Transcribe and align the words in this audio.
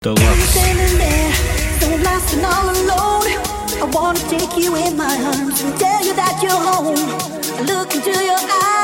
Deluxe. 0.00 0.22
I'm 0.22 0.40
standing 0.42 0.96
there, 0.96 1.32
so 1.80 1.88
lost 2.04 2.32
and 2.34 2.46
all 2.46 2.70
alone. 2.70 3.26
I 3.82 3.90
wanna 3.92 4.20
take 4.30 4.56
you 4.56 4.76
in 4.76 4.96
my 4.96 5.12
arms 5.24 5.60
and 5.60 5.76
tell 5.76 6.04
you 6.04 6.14
that 6.14 6.38
you're 6.40 6.52
home. 6.52 6.94
I 7.58 7.62
look 7.62 7.92
into 7.92 8.10
your 8.10 8.38
eyes. 8.38 8.77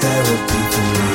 Therapy 0.00 0.60
for 0.72 1.08
me. 1.08 1.13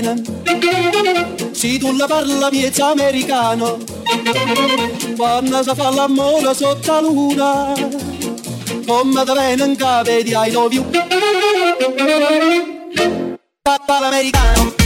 Bene. 0.00 0.22
Se 1.52 1.78
tu 1.78 1.92
la 1.96 2.06
parla 2.06 2.50
miezza 2.50 2.90
americano, 2.90 3.78
quando 5.16 5.62
si 5.62 5.74
fa 5.74 5.90
l'amore 5.90 6.54
sotto 6.54 6.92
la 6.92 7.00
luna, 7.00 7.72
come 8.86 9.24
da 9.24 9.34
bene 9.34 9.64
in 9.64 9.76
capo 9.76 10.10
di 10.22 10.34
I 10.34 10.50
love 10.52 10.74
you. 10.74 10.84
Papà 13.62 14.00
l'americano. 14.00 14.77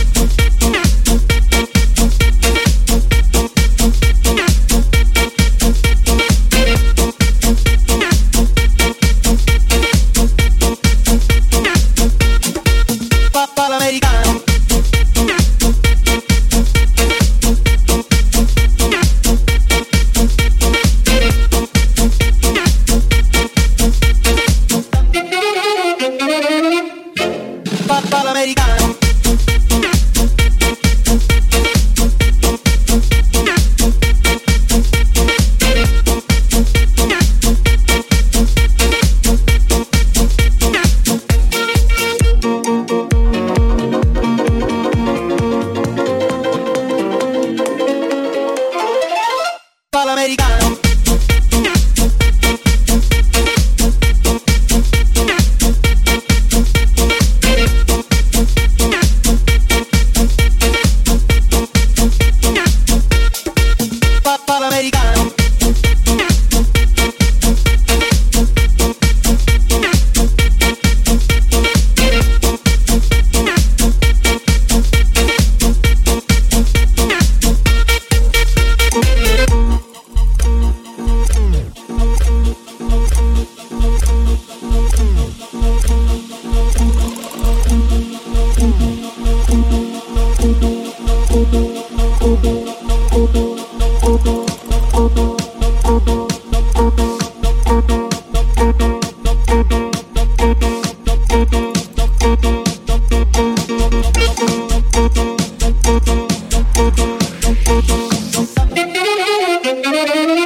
¡No, 109.92 110.06
no, 110.06 110.34
no! 110.36 110.41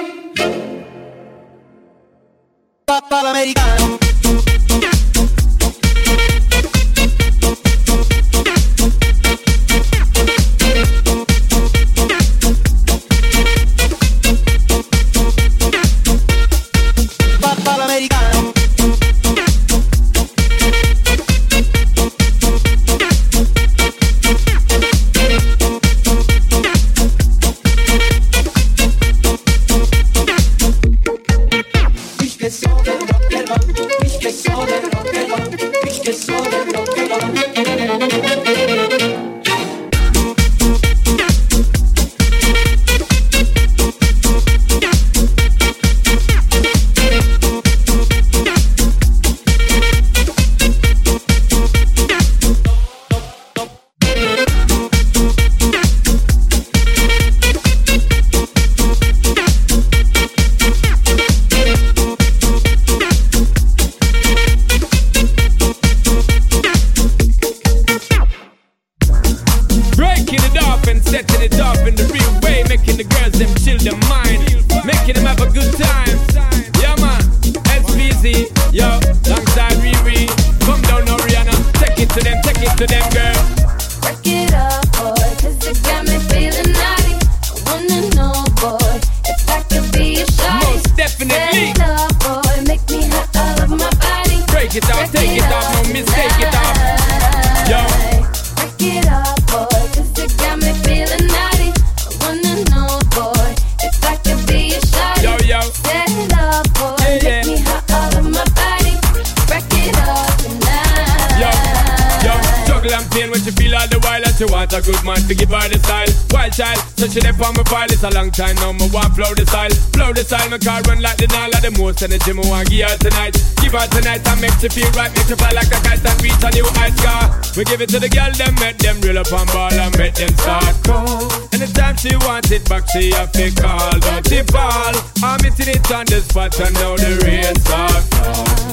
Want 114.50 114.72
a 114.72 114.80
good 114.82 115.02
man 115.04 115.20
to 115.28 115.34
give 115.34 115.50
her 115.50 115.68
the 115.68 115.78
style. 115.80 116.10
Wild 116.30 116.52
child, 116.52 116.78
so 116.96 117.06
she 117.06 117.20
dip 117.20 117.40
on 117.40 117.54
my 117.54 117.64
file. 117.64 117.90
It's 117.90 118.02
a 118.02 118.10
long 118.10 118.30
time 118.30 118.56
now, 118.56 118.72
me 118.72 118.88
want 118.90 119.14
flow 119.14 119.32
the 119.34 119.46
style. 119.46 119.72
Flow 119.94 120.12
the 120.12 120.24
style, 120.24 120.48
my 120.50 120.58
car 120.58 120.82
run 120.86 121.00
like 121.00 121.18
the 121.18 121.26
Nile 121.28 121.54
the 121.60 121.70
most 121.78 122.02
energy 122.02 122.32
me 122.32 122.44
want 122.48 122.68
give 122.70 122.88
her 122.88 122.96
tonight. 122.98 123.34
Give 123.60 123.72
her 123.72 123.86
tonight 123.90 124.22
and 124.26 124.40
make 124.40 124.56
she 124.60 124.68
feel 124.68 124.90
right, 124.94 125.10
make 125.10 125.26
she 125.26 125.34
fly 125.34 125.50
like 125.52 125.72
a 125.72 125.78
kite 125.82 126.04
and 126.04 126.18
reach 126.22 126.42
a 126.42 126.50
new 126.54 126.66
height 126.78 126.96
car. 127.02 127.32
We 127.56 127.64
give 127.64 127.80
it 127.80 127.90
to 127.90 127.98
the 127.98 128.08
girl, 128.08 128.30
them 128.34 128.54
make 128.60 128.78
them 128.78 129.00
real 129.00 129.18
up 129.18 129.32
and 129.32 129.48
ball 129.50 129.72
and 129.72 129.92
make 129.98 130.14
them 130.14 130.32
start 130.38 130.76
call. 130.86 131.26
Anytime 131.52 131.96
she 131.96 132.14
wants 132.22 132.50
it 132.50 132.68
back, 132.68 132.84
she 132.92 133.10
have 133.16 133.32
to 133.32 133.50
call. 133.56 133.98
Don't 133.98 134.24
she 134.28 134.42
fall? 134.52 134.94
I'm 135.24 135.40
hitting 135.42 135.74
it 135.74 135.90
on 135.90 136.06
the 136.06 136.20
spot 136.22 136.54
and 136.60 136.74
now 136.74 136.94
the 136.96 137.18
rain 137.24 137.54
start. 137.66 138.04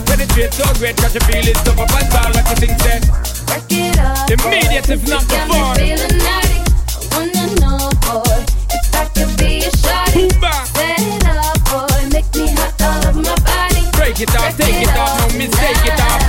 Penetrate 0.06 0.54
so 0.54 0.68
great, 0.78 0.98
cause 0.98 1.14
she 1.14 1.20
feel 1.26 1.48
it 1.48 1.58
up 1.68 1.80
up 1.80 1.92
and 1.92 2.10
down. 2.12 2.32
What 2.34 2.46
you 2.52 2.58
think, 2.62 2.78
say? 2.82 3.33
Work 3.50 3.72
it 3.72 4.00
up. 4.00 4.30
Immediate, 4.30 4.90
if 4.90 5.08
not 5.08 5.28
Got 5.28 5.48
me 5.48 5.54
before. 5.54 5.76
feeling 5.76 6.18
naughty. 6.26 6.60
I 6.94 7.08
wanna 7.12 7.46
know, 7.62 7.90
boy, 8.06 8.40
if 8.76 8.96
I 8.96 9.06
could 9.16 9.32
be 9.38 9.66
a 9.66 9.72
shawty. 9.82 10.30
Boomba. 10.30 10.54
Set 10.76 11.00
it 11.00 11.26
up, 11.28 11.58
boy, 11.70 12.02
make 12.14 12.30
me 12.36 12.46
hot 12.58 12.82
all 12.82 13.08
over 13.10 13.22
my 13.22 13.36
body. 13.48 13.84
Break 13.98 14.20
it 14.22 14.34
off, 14.36 14.58
take 14.58 14.82
it 14.86 14.96
off, 14.98 15.20
no 15.20 15.38
mistake 15.38 15.86
it 15.86 16.00
off. 16.10 16.22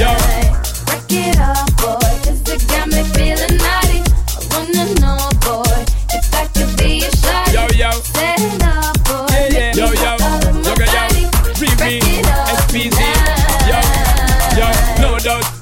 Yo. 0.00 0.10
Work 0.88 1.12
it 1.12 1.38
up, 1.38 1.66
boy, 1.76 2.07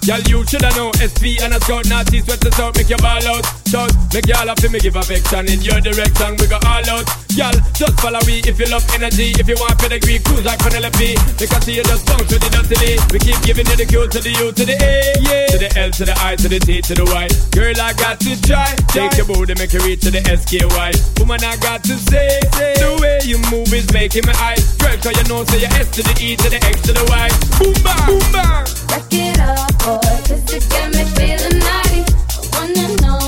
Y'all 0.06 0.22
you 0.30 0.46
shoulda 0.46 0.70
known. 0.78 0.94
SP 1.02 1.34
and 1.42 1.50
a 1.50 1.58
scout 1.58 1.82
Natty 1.90 2.22
sweat 2.22 2.38
the 2.38 2.46
out, 2.62 2.78
make 2.78 2.86
your 2.86 3.02
ball 3.02 3.18
out. 3.26 3.42
Shout, 3.66 3.90
make 4.14 4.30
y'all 4.30 4.46
up 4.46 4.62
me 4.62 4.78
give 4.78 4.94
affection 4.94 5.50
In 5.50 5.58
your 5.66 5.82
direction, 5.82 6.38
we 6.38 6.46
go 6.46 6.62
all 6.62 6.86
out. 6.94 7.02
Y'all, 7.34 7.58
just 7.74 7.98
follow 7.98 8.22
me 8.22 8.38
if 8.46 8.54
you 8.54 8.70
love 8.70 8.86
energy 8.94 9.34
If 9.34 9.50
you 9.50 9.58
want 9.58 9.74
pedigree, 9.82 10.22
cruise 10.22 10.46
like 10.46 10.62
Penelope. 10.62 11.18
Because 11.34 11.58
see 11.66 11.74
you 11.74 11.82
just 11.82 12.06
bounce 12.06 12.30
with 12.30 12.38
the 12.38 12.50
dusty. 12.54 13.02
We 13.10 13.18
keep 13.18 13.34
giving 13.42 13.66
you 13.66 13.74
the 13.74 13.82
Q 13.82 14.06
to 14.06 14.18
the 14.22 14.30
U 14.30 14.54
to 14.54 14.62
the 14.62 14.78
A 14.78 14.94
yeah. 15.26 15.50
To 15.50 15.58
the 15.58 15.70
L 15.74 15.90
to 15.90 16.04
the 16.06 16.14
I 16.22 16.38
to 16.38 16.46
the 16.46 16.62
T 16.62 16.78
to 16.86 16.94
the 16.94 17.02
Y. 17.10 17.26
Girl, 17.50 17.74
I 17.74 17.90
got 17.98 18.22
to 18.22 18.30
try 18.46 18.78
Take 18.94 19.18
your 19.18 19.26
booty, 19.26 19.58
make 19.58 19.74
it 19.74 19.82
reach 19.82 20.06
to 20.06 20.14
the 20.14 20.22
SKY 20.22 20.94
Woman, 21.18 21.42
I 21.42 21.58
got 21.58 21.82
to 21.82 21.98
say, 22.06 22.38
say. 22.54 22.78
The 22.78 22.94
way 23.02 23.18
you 23.26 23.42
move 23.50 23.74
is 23.74 23.90
making 23.90 24.22
my 24.22 24.38
eyes 24.38 24.62
Girl, 24.78 24.94
cause 25.02 25.18
you 25.18 25.26
know, 25.26 25.42
say 25.50 25.66
your 25.66 25.74
S 25.82 25.90
to 25.98 26.06
the 26.06 26.14
E 26.22 26.38
to 26.38 26.46
the 26.46 26.62
X 26.62 26.78
to 26.86 26.94
the 26.94 27.02
Y. 27.10 27.26
Boom, 27.58 27.74
bang, 27.82 28.06
boom, 28.06 28.22
bang. 28.30 28.62
Back 28.86 29.10
it 29.10 29.40
up, 29.42 29.74
oh 29.82 29.95
boy, 29.96 30.16
cause 30.28 30.52
it 30.52 30.68
got 30.70 30.88
me 30.94 31.04
feeling 31.16 31.58
naughty. 31.58 32.02
I 32.34 32.48
wanna 32.52 32.96
know. 33.02 33.25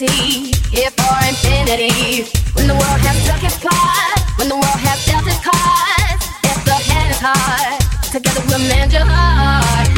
eternity, 0.00 0.52
here 0.70 0.90
for 0.90 1.28
infinity. 1.28 2.24
When 2.54 2.66
the 2.66 2.74
world 2.74 3.00
has 3.02 3.22
struck 3.22 3.42
its 3.42 3.58
part, 3.58 4.38
when 4.38 4.48
the 4.48 4.54
world 4.54 4.64
has 4.64 5.04
dealt 5.06 5.26
its 5.26 5.38
cards, 5.42 6.24
it's 6.44 6.64
the 6.64 6.74
hand 6.92 7.10
of 7.12 7.20
hard, 7.20 8.12
together 8.12 8.42
we'll 8.48 8.58
mend 8.68 8.92
your 8.92 9.04
heart. 9.04 9.97